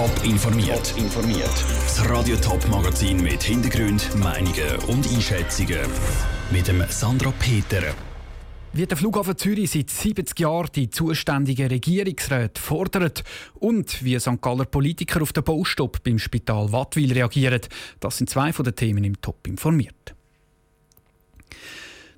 Top 0.00 0.24
informiert. 0.24 0.94
informiert. 0.96 1.64
Das 1.84 2.08
Radio 2.08 2.34
Top 2.36 2.66
Magazin 2.70 3.22
mit 3.22 3.42
Hintergrund, 3.42 4.08
Meinungen 4.16 4.76
und 4.88 5.06
Einschätzungen 5.06 5.78
mit 6.50 6.68
dem 6.68 6.82
Sandra 6.88 7.30
Peter. 7.38 7.82
Wie 8.72 8.86
der 8.86 8.96
Flughafen 8.96 9.36
Zürich 9.36 9.72
seit 9.72 9.90
70 9.90 10.40
Jahren 10.40 10.70
die 10.74 10.88
zuständigen 10.88 11.68
Regierungsräte 11.68 12.58
fordert 12.58 13.24
und 13.56 14.02
wie 14.02 14.18
St. 14.18 14.40
Galler 14.40 14.64
Politiker 14.64 15.20
auf 15.20 15.34
den 15.34 15.44
Baustopp 15.44 16.02
beim 16.02 16.18
Spital 16.18 16.72
Wattwil 16.72 17.12
reagieren, 17.12 17.60
das 18.00 18.16
sind 18.16 18.30
zwei 18.30 18.54
von 18.54 18.64
den 18.64 18.76
Themen 18.76 19.04
im 19.04 19.20
Top 19.20 19.46
informiert. 19.46 20.14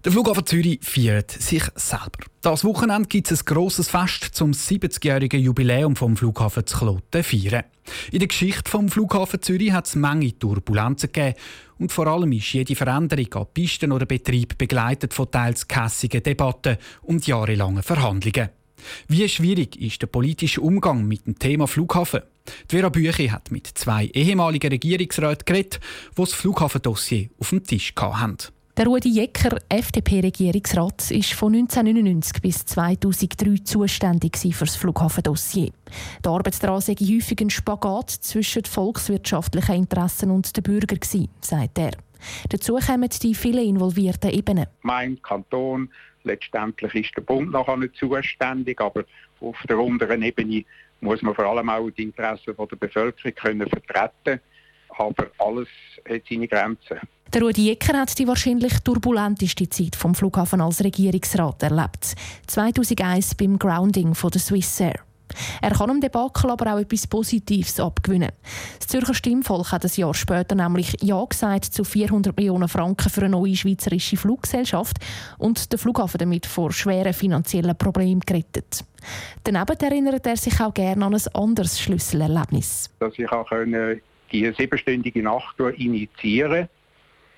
Der 0.05 0.11
Flughafen 0.11 0.45
Zürich 0.45 0.81
feiert 0.83 1.31
sich 1.31 1.63
selber. 1.77 2.25
Das 2.41 2.65
Wochenende 2.65 3.07
gibt 3.07 3.31
es 3.31 3.43
ein 3.43 3.45
grosses 3.45 3.89
Fest 3.89 4.31
zum 4.33 4.51
70-jährigen 4.51 5.41
Jubiläum 5.41 5.95
vom 5.95 6.17
Flughafen 6.17 6.67
zu 6.67 6.77
Kloten 6.77 7.23
feiern. 7.23 7.63
In 8.11 8.19
der 8.19 8.27
Geschichte 8.27 8.69
vom 8.69 8.89
Flughafen 8.89 9.41
Zürich 9.41 9.71
hat 9.71 9.87
es 9.87 9.95
Menge 9.95 10.37
Turbulenzen 10.37 11.13
gegeben 11.13 11.39
und 11.79 11.93
vor 11.93 12.09
allem 12.09 12.33
ist 12.33 12.53
jede 12.53 12.75
Veränderung 12.75 13.33
an 13.33 13.47
Pisten 13.55 13.93
oder 13.93 14.05
Betrieb 14.05 14.59
begleitet 14.59 15.15
von 15.15 15.31
teils 15.31 15.69
kässigen 15.69 16.25
Debatten 16.25 16.79
und 17.03 17.29
jahrelangen 17.29 17.85
Verhandlungen. 17.85 18.49
Wie 19.07 19.29
schwierig 19.29 19.81
ist 19.81 20.03
der 20.03 20.09
politische 20.09 20.63
Umgang 20.63 21.07
mit 21.07 21.27
dem 21.27 21.39
Thema 21.39 21.69
Flughafen? 21.69 22.23
Die 22.69 22.75
Vera 22.77 22.89
Büchi 22.89 23.29
hat 23.29 23.53
mit 23.53 23.69
zwei 23.69 24.07
ehemaligen 24.07 24.73
Regierungsräten 24.73 25.45
geredet, 25.45 25.79
die 26.11 26.21
das 26.21 26.33
Flughafendossier 26.33 27.29
auf 27.39 27.51
dem 27.51 27.63
Tisch 27.63 27.95
hatten. 27.97 28.53
Der 28.79 28.87
Rudi 28.87 29.11
Jecker, 29.11 29.59
FDP-Regierungsrat, 29.69 31.11
ist 31.11 31.35
von 31.35 31.53
1999 31.55 32.41
bis 32.41 32.65
2003 32.65 33.65
zuständig 33.65 34.39
für 34.39 34.65
das 34.65 34.77
Flughafendossier. 34.77 35.73
Die 36.25 36.29
Arbeit 36.29 36.63
daran 36.63 36.81
sei 36.81 36.95
häufig 36.95 37.39
ein 37.43 37.51
Spagat 37.51 38.09
zwischen 38.09 38.65
volkswirtschaftlichen 38.65 39.75
Interessen 39.75 40.31
und 40.31 40.57
den 40.57 40.63
Bürgern 40.63 41.01
sagt 41.43 41.79
er. 41.79 41.91
Dazu 42.49 42.77
kommen 42.77 43.11
die 43.23 43.35
vielen 43.35 43.69
involvierten 43.69 44.31
Ebenen. 44.31 44.69
Mein 44.81 45.21
Kanton, 45.21 45.91
letztendlich 46.25 46.95
ist 46.95 47.15
der 47.15 47.23
Bund 47.23 47.53
nachher 47.53 47.77
nicht 47.77 47.97
zuständig, 47.97 48.81
aber 48.81 49.05
auf 49.43 49.57
der 49.69 49.79
unteren 49.79 50.23
Ebene 50.23 50.65
muss 51.03 51.21
man 51.21 51.35
vor 51.35 51.45
allem 51.45 51.69
auch 51.69 51.91
die 51.91 52.05
Interessen 52.05 52.55
der 52.57 52.77
Bevölkerung 52.77 53.35
können 53.35 53.69
vertreten 53.69 54.41
aber 54.99 55.27
alles 55.39 55.69
hat 56.09 56.23
seine 56.29 56.49
Grenzen. 56.49 56.99
Der 57.33 57.41
Rudi 57.41 57.71
Ecker 57.71 57.99
hat 57.99 58.19
die 58.19 58.29
wahrscheinlich 58.29 58.81
turbulenteste 58.81 59.69
Zeit 59.69 59.97
vom 59.97 60.15
Flughafen 60.15 60.61
als 60.61 60.85
Regierungsrat 60.85 61.63
erlebt. 61.63 62.15
2001 62.47 63.37
beim 63.37 63.59
Grounding 63.59 64.15
von 64.15 64.31
der 64.31 64.41
Swissair. 64.41 65.01
Er 65.61 65.71
kann 65.71 65.89
dem 65.89 66.01
Debakel 66.01 66.51
aber 66.51 66.75
auch 66.75 66.79
etwas 66.79 67.07
Positives 67.07 67.81
abgewinnen. 67.81 68.33
Das 68.79 68.89
Zürcher 68.89 69.15
Stimmvolk 69.15 69.73
hat 69.73 69.85
ein 69.85 69.91
Jahr 69.95 70.15
später 70.15 70.55
nämlich 70.55 70.97
Ja 71.01 71.25
gesagt 71.25 71.65
zu 71.65 71.85
400 71.85 72.37
Millionen 72.37 72.69
Franken 72.69 73.09
für 73.09 73.23
eine 73.23 73.31
neue 73.31 73.57
schweizerische 73.57 74.17
Fluggesellschaft 74.17 74.99
und 75.39 75.73
den 75.73 75.79
Flughafen 75.79 76.19
damit 76.19 76.47
vor 76.47 76.73
schweren 76.73 77.15
finanziellen 77.15 77.77
Problemen 77.77 78.21
gerettet. 78.21 78.85
Daneben 79.45 79.81
erinnert 79.81 80.27
er 80.27 80.37
sich 80.37 80.61
auch 80.61 80.75
gerne 80.75 81.05
an 81.05 81.15
ein 81.15 81.35
anderes 81.35 81.81
Schlüsselerlebnis. 81.81 82.91
Dass 83.01 83.15
ich 83.17 83.31
auch 83.31 83.51
die 84.33 84.53
siebenstündige 84.57 85.23
Nacht 85.23 85.59
initiieren 85.61 86.69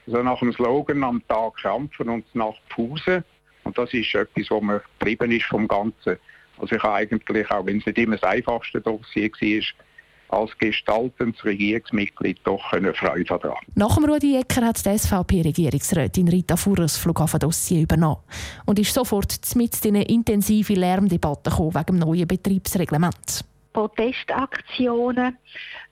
so 0.07 0.23
nach 0.23 0.39
dem 0.39 0.53
Slogan 0.53 1.03
am 1.03 1.27
Tag 1.29 1.57
kämpfen 1.57 2.09
und 2.09 2.35
Nacht 2.35 2.61
pfusen. 2.71 3.25
Und 3.65 3.79
das 3.79 3.93
ist 3.95 4.15
etwas, 4.15 4.51
was 4.51 4.63
mir 4.63 4.83
geblieben 4.99 5.33
ist 5.33 5.47
vom 5.47 5.67
Ganzen. 5.67 6.19
Also 6.59 6.77
ich 6.77 6.83
habe 6.83 6.95
eigentlich, 6.95 7.51
auch 7.51 7.67
wenn 7.67 7.79
es 7.79 7.87
nicht 7.87 7.99
immer 7.99 8.17
das 8.17 8.31
einfachste 8.31 8.81
Dossier 8.81 9.31
war, 9.31 10.41
als 10.41 10.59
gestaltendes 10.59 11.45
Regierungsmitglied 11.45 12.41
doch 12.45 12.73
eine 12.73 12.93
Freude 12.93 13.25
daran. 13.25 13.57
Nach 13.75 13.95
dem 13.95 14.05
Rudi 14.05 14.37
Ecker 14.37 14.67
hat 14.67 14.85
die 14.85 14.99
SVP-Regierungsrätin 14.99 16.29
Rita 16.29 16.57
Fuhr 16.57 16.77
das 16.77 16.97
Flughafendossier 16.97 17.83
übernommen 17.83 18.23
und 18.67 18.79
ist 18.79 18.93
sofort 18.93 19.39
mit 19.55 19.85
in 19.85 19.97
eine 19.97 20.05
intensive 20.07 20.75
Lärmdebatte 20.75 21.51
wegen 21.51 21.85
dem 21.87 21.99
neuen 21.99 22.27
Betriebsreglement. 22.27 23.45
Protestaktionen, 23.73 25.37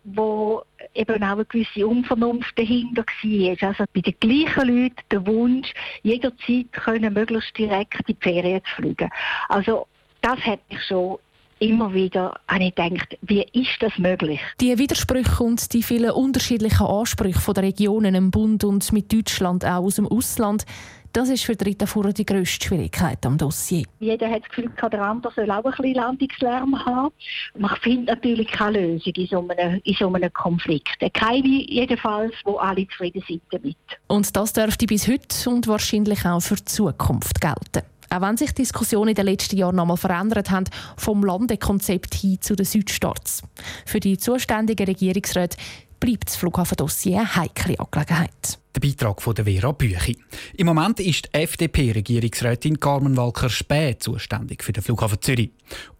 wo 0.05 0.63
eben 0.95 1.23
auch 1.23 1.29
eine 1.29 1.45
gewisse 1.45 1.87
Unvernunft 1.87 2.59
dahinter 2.59 3.05
war. 3.05 3.69
Also 3.69 3.85
bei 3.93 4.01
den 4.01 4.15
gleichen 4.19 4.69
Leuten 4.69 5.03
der 5.11 5.27
Wunsch, 5.27 5.73
jederzeit 6.03 6.73
können 6.73 7.15
möglichst 7.15 7.57
direkt 7.57 7.95
in 8.09 8.17
die 8.17 8.17
Ferien 8.21 8.61
zu 8.65 8.83
fliegen. 8.83 9.11
Also 9.49 9.87
das 10.21 10.39
hat 10.41 10.61
mich 10.71 10.83
schon 10.85 11.19
immer 11.63 11.95
wieder 11.95 12.35
habe 12.49 12.65
ich 12.65 12.75
gedacht, 12.75 13.17
wie 13.23 13.47
ist 13.53 13.81
das 13.81 13.97
möglich? 13.97 14.41
Die 14.61 14.77
Widersprüche 14.77 15.45
und 15.45 15.73
die 15.73 15.85
vielen 15.85 16.11
unterschiedlichen 16.11 16.87
Ansprüche 16.87 17.53
der 17.53 17.63
Regionen 17.63 18.17
im 18.17 18.31
Bund 18.33 18.65
und 18.65 18.93
mit 18.93 19.13
Deutschland 19.13 19.65
auch 19.65 19.85
aus 19.85 19.95
dem 19.95 20.09
Ausland 20.09 20.65
das 21.13 21.29
ist 21.29 21.45
für 21.45 21.57
Rita 21.65 21.87
Fuhrer 21.87 22.13
die 22.13 22.25
grösste 22.25 22.67
Schwierigkeit 22.67 23.25
am 23.27 23.37
Dossier. 23.37 23.85
Jeder 24.01 24.31
hat 24.31 24.43
das 24.43 24.49
Gefühl, 24.49 24.73
der 24.91 25.03
andere 25.03 25.33
soll 25.35 25.51
auch 25.51 25.65
ein 25.65 25.71
bisschen 25.71 25.95
Landungslärm 25.95 26.85
haben. 26.85 27.15
Man 27.57 27.77
findet 27.77 28.17
natürlich 28.17 28.51
keine 28.51 28.81
Lösung 28.81 29.13
in 29.15 29.27
so 29.27 29.49
einem, 29.49 29.81
in 29.85 29.95
so 29.95 30.13
einem 30.13 30.33
Konflikt. 30.33 30.99
Keine 31.15 31.47
jedenfalls, 31.47 32.35
wo 32.45 32.57
alle 32.57 32.87
zufrieden 32.89 33.23
sind 33.27 33.43
damit. 33.51 33.77
Und 34.09 34.35
das 34.35 34.53
dürfte 34.53 34.87
bis 34.87 35.07
heute 35.09 35.51
und 35.51 35.69
wahrscheinlich 35.69 36.25
auch 36.25 36.41
für 36.41 36.57
die 36.57 36.65
Zukunft 36.65 37.41
gelten. 37.41 37.87
Auch 38.11 38.21
wenn 38.21 38.37
sich 38.37 38.51
die 38.53 38.63
Diskussionen 38.63 39.11
in 39.11 39.15
den 39.15 39.25
letzten 39.25 39.57
Jahren 39.57 39.77
nochmal 39.77 39.97
verändert 39.97 40.51
haben, 40.51 40.67
vom 40.99 41.25
Landekonzept 41.25 42.15
hin 42.15 42.39
zu 42.41 42.55
den 42.55 42.67
Südstaats. 42.67 43.43
Für 43.87 44.01
die 44.01 44.19
zuständigen 44.19 44.87
Regierungsräte 44.87 45.57
bleibt 46.03 46.27
das 46.27 46.37
Flughafendossier 46.37 47.21
eine 47.21 47.37
heikle 47.37 47.79
Angelegenheit. 47.79 48.59
Der 48.75 48.81
Beitrag 48.81 49.23
von 49.23 49.37
der 49.37 49.45
Vera 49.45 49.71
Büchi. 49.71 50.19
Im 50.57 50.67
Moment 50.67 50.99
ist 50.99 51.27
die 51.27 51.35
FDP-Regierungsrätin 51.35 52.81
Carmen 52.81 53.17
Walker-Späh 53.17 53.99
zuständig 53.99 54.65
für 54.65 54.73
den 54.73 54.83
Flughafen 54.83 55.23
Zürich. 55.23 55.53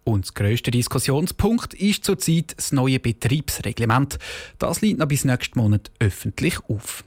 Und 0.03 0.27
der 0.27 0.33
grösste 0.33 0.71
Diskussionspunkt 0.71 1.73
ist 1.75 2.03
zurzeit 2.03 2.53
das 2.57 2.73
neue 2.73 2.99
Betriebsreglement. 2.99 4.19
Das 4.59 4.81
liegt 4.81 4.99
noch 4.99 5.07
bis 5.07 5.23
nächsten 5.23 5.57
Monat 5.57 5.89
öffentlich 5.99 6.59
auf. 6.67 7.05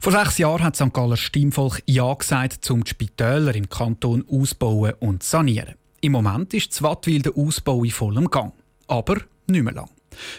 Vor 0.00 0.12
sechs 0.12 0.38
Jahren 0.38 0.64
hat 0.64 0.76
St. 0.76 0.94
Galler 0.94 1.18
Stimmvolk 1.18 1.82
Ja 1.84 2.14
gesagt, 2.14 2.70
um 2.70 2.84
die 2.84 2.90
Spitäler 2.90 3.54
im 3.54 3.68
Kanton 3.68 4.24
auszubauen 4.26 4.94
und 5.00 5.24
zu 5.24 5.28
sanieren. 5.28 5.74
Im 6.00 6.12
Moment 6.12 6.54
ist 6.54 6.82
Wattwil 6.82 7.20
der 7.20 7.36
Ausbau 7.36 7.84
in 7.84 7.90
vollem 7.90 8.30
Gang. 8.30 8.54
Aber 8.86 9.18
nicht 9.46 9.62
mehr 9.62 9.74
lang. 9.74 9.90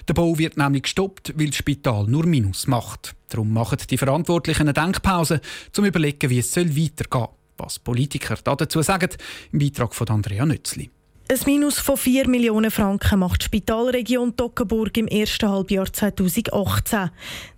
Der 0.07 0.13
Bau 0.13 0.37
wird 0.37 0.57
nämlich 0.57 0.83
gestoppt, 0.83 1.33
weil 1.37 1.47
das 1.47 1.55
Spital 1.55 2.05
nur 2.05 2.25
Minus 2.25 2.67
macht. 2.67 3.15
Darum 3.29 3.53
machen 3.53 3.77
die 3.89 3.97
Verantwortlichen 3.97 4.63
eine 4.63 4.73
Denkpause, 4.73 5.35
um 5.35 5.73
zu 5.73 5.85
überlegen, 5.85 6.29
wie 6.29 6.39
es 6.39 6.55
weitergehen 6.55 7.07
soll. 7.11 7.29
Was 7.57 7.79
Politiker 7.79 8.37
dazu 8.43 8.81
sagen, 8.81 9.09
im 9.51 9.59
Beitrag 9.59 9.93
von 9.93 10.07
Andrea 10.09 10.45
Nützli. 10.45 10.89
Ein 11.31 11.39
Minus 11.45 11.79
von 11.79 11.95
4 11.95 12.27
Millionen 12.27 12.71
Franken 12.71 13.19
macht 13.19 13.41
die 13.41 13.45
Spitalregion 13.45 14.35
Toggenburg 14.35 14.97
im 14.97 15.07
ersten 15.07 15.47
Halbjahr 15.47 15.91
2018. 15.91 17.09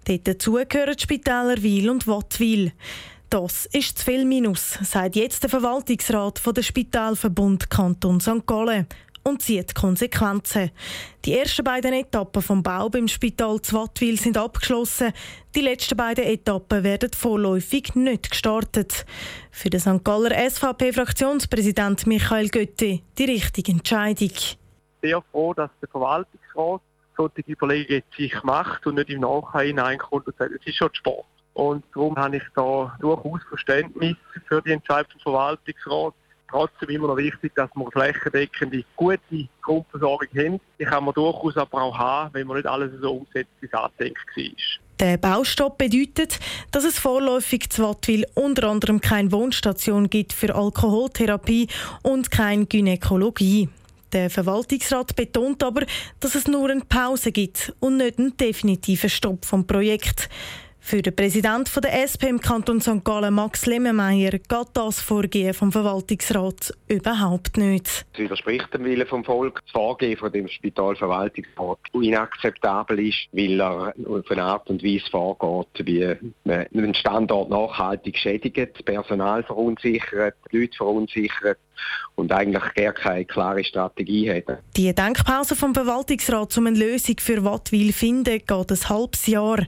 Dort 0.06 0.28
dazu 0.28 0.60
gehören 0.70 0.96
die 0.96 1.02
Spitäler 1.02 1.64
Wil 1.64 1.90
und 1.90 2.06
Wattwil. 2.06 2.74
Das 3.32 3.66
ist 3.66 3.98
zu 3.98 4.06
viel 4.06 4.26
Minus, 4.26 4.78
sagt 4.84 5.16
jetzt 5.16 5.42
der 5.42 5.50
Verwaltungsrat 5.50 6.40
der 6.56 6.62
Spitalverbund 6.62 7.72
Kanton 7.72 8.20
St. 8.20 8.46
Gallen 8.46 8.86
und 9.24 9.42
zieht 9.42 9.74
Konsequenzen. 9.76 10.72
Die 11.26 11.38
ersten 11.38 11.64
beiden 11.64 11.94
Etappen 11.94 12.42
vom 12.42 12.62
Bau 12.62 12.90
beim 12.90 13.08
Spital 13.08 13.62
Zwattwil 13.62 14.20
sind 14.20 14.38
abgeschlossen. 14.38 15.14
Die 15.56 15.62
letzten 15.62 15.98
beiden 15.98 16.26
Etappen 16.26 16.84
werden 16.84 17.12
vorläufig 17.14 17.96
nicht 17.96 18.32
gestartet. 18.32 19.06
Für 19.52 19.70
den 19.70 19.80
St. 19.80 20.04
Galler 20.04 20.32
SVP-Fraktionspräsident 20.50 22.06
Michael 22.08 22.50
Götte 22.50 23.00
die 23.18 23.26
richtige 23.26 23.72
Entscheidung. 23.72 24.32
Sehr 25.02 25.22
froh, 25.32 25.54
dass 25.54 25.70
der 25.82 25.90
Verwaltungsrat 25.90 26.82
solche 27.16 27.42
Überlegungen 27.48 28.04
sich 28.18 28.44
macht 28.44 28.86
und 28.88 28.96
nicht 28.96 29.10
im 29.10 29.22
Nachhinein 29.22 29.68
hineinkommt 29.68 30.28
und 30.28 30.36
sagt, 30.38 30.52
es 30.52 30.66
ist 30.66 30.78
schon 30.78 30.94
Sport. 30.94 31.26
Und 31.54 31.86
darum 31.94 32.16
habe 32.18 32.38
ich 32.38 32.44
da 32.56 32.96
durchaus 33.00 33.42
Verständnis 33.48 34.16
für 34.48 34.62
die 34.62 34.72
Entscheidung 34.72 35.12
des 35.14 35.22
Verwaltungsrats 35.22 36.18
trotzdem 36.54 36.90
immer 36.90 37.08
noch 37.08 37.18
wichtig, 37.18 37.54
dass 37.56 37.70
wir 37.76 37.92
flächendeckende, 37.92 38.84
gute 38.96 39.50
Grundversorgung 39.62 40.28
haben. 40.38 40.62
Die 40.80 40.86
kann 40.86 41.04
man 41.04 41.14
durchaus 41.14 41.58
aber 41.58 41.82
auch 41.82 41.98
haben, 41.98 42.34
wenn 42.34 42.48
man 42.48 42.58
nicht 42.58 42.68
alles 42.68 42.92
so 43.02 43.12
umsetzt, 43.18 43.52
wie 43.60 43.66
es 43.66 43.74
angedenkt 43.74 44.20
war. 44.36 44.44
Der 45.00 45.18
Baustopp 45.18 45.80
bedeutet, 45.80 46.40
dass 46.72 46.84
es 46.84 47.00
vorläufig 47.00 47.70
zu 47.70 47.84
Wattwil 47.84 48.26
unter 48.36 48.70
anderem 48.70 49.02
keine 49.02 49.32
Wohnstation 49.32 50.10
gibt 50.10 50.34
für 50.34 50.54
Alkoholtherapie 50.54 51.68
und 52.04 52.30
keine 52.30 52.68
Gynäkologie. 52.68 53.70
Der 54.14 54.30
Verwaltungsrat 54.30 55.16
betont 55.16 55.64
aber, 55.64 55.86
dass 56.20 56.36
es 56.36 56.48
nur 56.48 56.70
eine 56.70 56.82
Pause 56.82 57.32
gibt 57.32 57.74
und 57.80 57.98
nicht 57.98 58.20
einen 58.20 58.38
definitiven 58.38 59.10
Stopp 59.10 59.44
vom 59.44 59.66
Projekt. 59.66 60.30
Für 60.86 61.02
den 61.02 61.16
Präsidenten 61.16 61.82
der 61.82 62.04
SP 62.04 62.28
im 62.28 62.42
Kanton 62.42 62.82
St. 62.82 63.06
Gallen, 63.06 63.34
Max 63.34 63.66
Lemmemeyer, 63.66 64.32
geht 64.32 64.68
das 64.74 65.00
Vorgehen 65.00 65.54
vom 65.54 65.72
Verwaltungsrat 65.72 66.74
überhaupt 66.90 67.56
nicht. 67.56 68.06
Es 68.12 68.20
widerspricht 68.20 68.72
dem 68.74 68.84
Willen 68.84 69.08
vom 69.08 69.24
Volk. 69.24 69.62
Das 69.64 69.72
Vorgehen 69.72 70.18
von 70.18 70.32
dem 70.34 70.50
Spitalverwaltungsrat 70.50 71.80
inakzeptabel 71.94 73.08
ist, 73.08 73.30
weil 73.32 73.62
er 73.62 73.94
auf 74.06 74.30
eine 74.30 74.44
Art 74.44 74.70
und 74.70 74.84
Weise 74.84 75.10
vorgeht, 75.10 75.88
wie 75.88 76.16
man 76.44 76.68
einen 76.76 76.94
Standort 76.94 77.50
nachhaltig 77.50 78.18
schädigt, 78.18 78.84
Personal 78.84 79.42
verunsichert, 79.44 80.36
Leute 80.52 80.76
verunsichert 80.76 81.60
und 82.16 82.32
eigentlich 82.32 82.74
gar 82.76 82.94
keine 82.94 83.26
klare 83.26 83.64
Strategie 83.64 84.30
hat. 84.30 84.60
Die 84.76 84.94
Denkpause 84.94 85.56
vom 85.56 85.74
Verwaltungsrat, 85.74 86.58
um 86.58 86.68
eine 86.68 86.78
Lösung 86.78 87.16
für 87.20 87.44
Wattwil 87.44 87.88
zu 87.88 88.00
finden, 88.00 88.40
geht 88.40 88.52
ein 88.52 88.90
halbes 88.90 89.28
Jahr. 89.28 89.66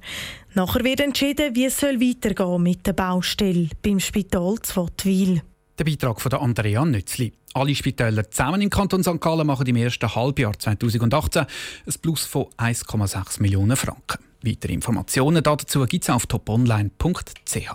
Nachher 0.56 0.86
wird 0.86 1.02
entschieden, 1.02 1.54
wie 1.54 1.66
es 1.66 1.84
weitergehen 1.84 2.64
mit 2.64 2.88
der 2.88 2.94
Baustelle 2.94 3.68
beim 3.82 4.00
Spital 4.00 4.56
zu 4.62 4.84
Wattwil. 4.84 5.42
Der 5.78 5.84
Beitrag 5.84 6.22
von 6.22 6.32
Andrea 6.32 6.86
Nützli. 6.86 7.34
Alle 7.54 7.76
Spitäler 7.76 8.32
zusammen 8.32 8.62
im 8.62 8.70
Kanton 8.70 9.04
St. 9.04 9.20
Gallen 9.20 9.46
machen 9.46 9.68
im 9.68 9.76
ersten 9.76 10.16
Halbjahr 10.16 10.58
2018 10.58 11.42
ein 11.42 11.94
Plus 12.02 12.26
von 12.26 12.46
1,6 12.58 13.42
Millionen 13.42 13.76
Franken. 13.76 14.24
Weitere 14.44 14.72
Informationen 14.72 15.44
dazu 15.44 15.86
gibt 15.86 16.06
es 16.06 16.10
auf 16.10 16.26
toponline.ch. 16.26 17.70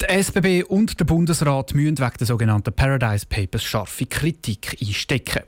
Der 0.00 0.10
SBB 0.10 0.62
und 0.62 0.98
der 0.98 1.04
Bundesrat 1.04 1.74
müssen 1.74 1.98
wegen 1.98 2.18
der 2.18 2.26
sogenannten 2.26 2.72
Paradise 2.72 3.26
Papers 3.26 3.64
scharfe 3.64 4.06
Kritik 4.06 4.78
einstecken. 4.80 5.42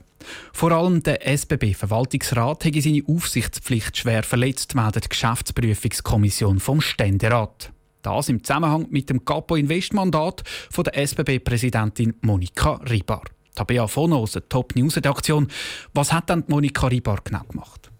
Vor 0.53 0.71
allem 0.71 1.03
der 1.03 1.27
SBB-Verwaltungsrat 1.27 2.65
hat 2.65 2.73
seine 2.75 3.03
Aufsichtspflicht 3.07 3.97
schwer 3.97 4.23
verletzt, 4.23 4.75
meldet 4.75 5.05
die 5.05 5.09
Geschäftsprüfungskommission 5.09 6.59
vom 6.59 6.81
Ständerat. 6.81 7.71
Das 8.01 8.29
im 8.29 8.43
Zusammenhang 8.43 8.87
mit 8.89 9.09
dem 9.09 9.25
Capo-Invest-Mandat 9.25 10.43
der 10.75 10.97
SBB-Präsidentin 10.97 12.15
Monika 12.21 12.75
Ribar. 12.89 13.23
Tabea 13.55 13.87
Fonos, 13.87 14.39
Top-News-Redaktion. 14.49 15.47
Was 15.93 16.11
hat 16.11 16.29
dann 16.29 16.43
Monika 16.47 16.87
Ribar 16.87 17.19
genau 17.23 17.43
gemacht? 17.43 17.90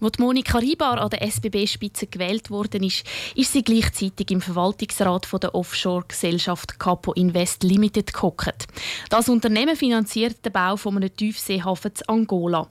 Als 0.00 0.16
Monika 0.20 0.58
Ribar 0.58 1.00
an 1.00 1.10
der 1.10 1.22
SBB-Spitze 1.22 2.06
gewählt 2.06 2.50
worden 2.50 2.84
ist, 2.84 3.04
ist 3.34 3.52
sie 3.52 3.64
gleichzeitig 3.64 4.30
im 4.30 4.40
Verwaltungsrat 4.40 5.26
von 5.26 5.40
der 5.40 5.56
Offshore-Gesellschaft 5.56 6.78
Capo 6.78 7.12
Invest 7.14 7.64
Limited 7.64 8.12
gehockt. 8.12 8.68
Das 9.10 9.28
Unternehmen 9.28 9.74
finanziert 9.74 10.44
den 10.44 10.52
Bau 10.52 10.76
von 10.76 10.96
einem 10.96 11.16
Tiefseehafen 11.16 11.90
in 11.98 12.08
Angola. 12.08 12.68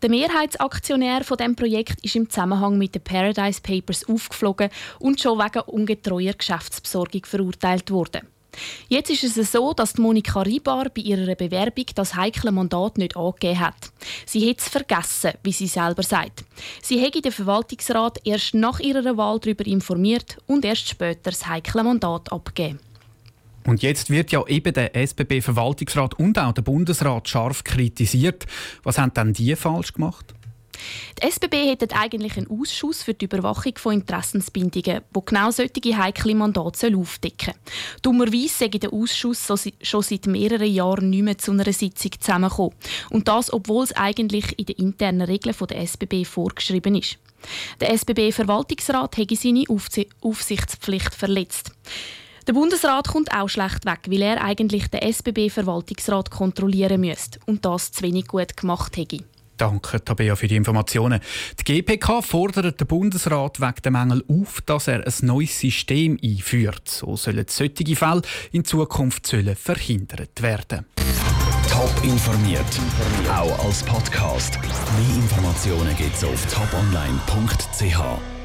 Der 0.00 0.08
Mehrheitsaktionär 0.08 1.22
von 1.22 1.36
dem 1.36 1.54
Projekt 1.54 2.02
ist 2.02 2.16
im 2.16 2.30
Zusammenhang 2.30 2.78
mit 2.78 2.94
den 2.94 3.02
Paradise 3.02 3.60
Papers 3.60 4.08
aufgeflogen 4.08 4.70
und 5.00 5.20
schon 5.20 5.38
wegen 5.38 5.60
ungetreuer 5.60 6.32
Geschäftsbesorgung 6.32 7.26
verurteilt 7.26 7.90
worden. 7.90 8.26
Jetzt 8.88 9.10
ist 9.10 9.36
es 9.36 9.52
so, 9.52 9.72
dass 9.72 9.98
Monika 9.98 10.42
Ribar 10.42 10.86
bei 10.94 11.02
ihrer 11.02 11.34
Bewerbung 11.34 11.86
das 11.94 12.14
heikle 12.14 12.52
Mandat 12.52 12.98
nicht 12.98 13.16
angegeben 13.16 13.60
hat. 13.60 13.92
Sie 14.26 14.48
hat 14.48 14.58
es 14.58 14.68
vergessen, 14.68 15.32
wie 15.42 15.52
sie 15.52 15.66
selber 15.66 16.02
sagt. 16.02 16.44
Sie 16.82 16.98
hätte 16.98 17.22
den 17.22 17.32
Verwaltungsrat 17.32 18.18
erst 18.24 18.54
nach 18.54 18.80
ihrer 18.80 19.16
Wahl 19.16 19.38
darüber 19.38 19.66
informiert 19.66 20.38
und 20.46 20.64
erst 20.64 20.88
später 20.88 21.30
das 21.30 21.46
heikle 21.46 21.84
Mandat 21.84 22.32
abgegeben. 22.32 22.80
Und 23.66 23.82
jetzt 23.82 24.10
wird 24.10 24.32
ja 24.32 24.46
eben 24.46 24.72
der 24.72 24.96
SBB-Verwaltungsrat 24.96 26.14
und 26.14 26.38
auch 26.38 26.52
der 26.52 26.62
Bundesrat 26.62 27.28
scharf 27.28 27.62
kritisiert. 27.62 28.46
Was 28.82 28.98
haben 28.98 29.12
denn 29.12 29.32
die 29.32 29.54
falsch 29.54 29.92
gemacht? 29.92 30.34
Die 31.18 31.26
SBB 31.26 31.70
hätte 31.70 31.94
eigentlich 31.94 32.36
einen 32.36 32.50
Ausschuss 32.50 33.02
für 33.02 33.14
die 33.14 33.26
Überwachung 33.26 33.74
von 33.76 33.94
Interessensbindungen, 33.94 35.02
wo 35.12 35.20
genau 35.20 35.50
solche 35.50 35.96
heikle 35.96 36.34
Mandate 36.34 36.96
aufdecken 36.96 37.54
soll. 37.54 38.00
Dummerweise 38.02 38.48
sei 38.48 38.68
der 38.68 38.92
Ausschuss 38.92 39.46
schon 39.82 40.02
seit 40.02 40.26
mehreren 40.26 40.72
Jahren 40.72 41.10
nicht 41.10 41.22
mehr 41.22 41.38
zu 41.38 41.52
einer 41.52 41.72
Sitzung 41.72 42.12
zusammengekommen. 42.18 42.74
Und 43.10 43.28
das, 43.28 43.52
obwohl 43.52 43.84
es 43.84 43.92
eigentlich 43.92 44.58
in 44.58 44.66
den 44.66 44.76
internen 44.76 45.22
Regeln 45.22 45.56
der 45.68 45.80
SBB 45.80 46.24
vorgeschrieben 46.24 46.94
ist. 46.94 47.18
Der 47.80 47.90
SBB-Verwaltungsrat 47.92 49.16
hätte 49.16 49.36
seine 49.36 49.64
Aufsichtspflicht 50.20 51.14
verletzt. 51.14 51.72
Der 52.46 52.52
Bundesrat 52.54 53.08
kommt 53.08 53.32
auch 53.32 53.48
schlecht 53.48 53.84
weg, 53.84 54.00
weil 54.06 54.22
er 54.22 54.42
eigentlich 54.42 54.88
den 54.88 55.02
SBB-Verwaltungsrat 55.02 56.30
kontrollieren 56.30 57.00
müsste 57.00 57.38
und 57.46 57.64
das 57.64 57.92
zu 57.92 58.02
wenig 58.02 58.26
gut 58.26 58.56
gemacht 58.56 58.96
hätte. 58.96 59.24
Danke, 59.60 60.02
Tabea, 60.02 60.36
für 60.36 60.48
die 60.48 60.56
Informationen. 60.56 61.20
Die 61.58 61.64
GPK 61.64 62.22
fordert 62.22 62.80
den 62.80 62.86
Bundesrat 62.86 63.60
wegen 63.60 63.82
der 63.84 63.92
Mängel 63.92 64.24
auf, 64.26 64.62
dass 64.62 64.88
er 64.88 65.06
ein 65.06 65.12
neues 65.20 65.60
System 65.60 66.18
einführt. 66.24 66.88
So 66.88 67.14
sollen 67.16 67.44
solche 67.46 67.94
Fälle 67.94 68.22
in 68.52 68.64
Zukunft 68.64 69.28
verhindert 69.56 70.40
werden. 70.40 70.86
Top 71.68 71.92
informiert, 72.02 72.64
auch 73.30 73.66
als 73.66 73.82
Podcast. 73.82 74.58
Mehr 74.62 75.16
Informationen 75.16 75.94
gibt 75.94 76.16
es 76.16 76.24
auf 76.24 76.46
toponline.ch. 76.46 78.39